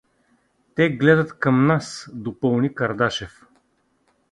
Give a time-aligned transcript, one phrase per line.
[0.75, 3.41] —Те гледат към нас— допълни Кардашев.